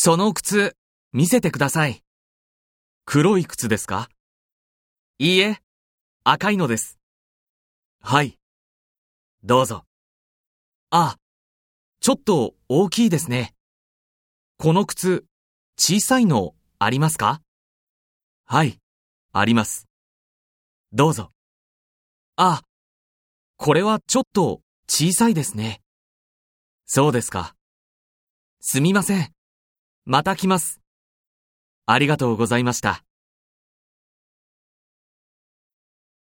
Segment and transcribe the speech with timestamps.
[0.00, 0.76] その靴、
[1.12, 2.04] 見せてください。
[3.04, 4.08] 黒い靴ですか？
[5.18, 5.60] いいえ、
[6.22, 7.00] 赤いのです。
[8.00, 8.38] はい。
[9.42, 9.86] どうぞ。
[10.90, 11.16] あ、
[11.98, 13.56] ちょっと大きいですね。
[14.56, 15.24] この靴、
[15.76, 17.42] 小さいのありますか？
[18.44, 18.78] はい、
[19.32, 19.88] あります。
[20.92, 21.32] どうぞ。
[22.36, 22.62] あ、
[23.56, 25.82] これはちょっと小さいですね。
[26.86, 27.56] そうですか。
[28.60, 29.32] すみません。
[30.10, 30.80] また来ます。
[31.84, 33.04] ありがとうございました。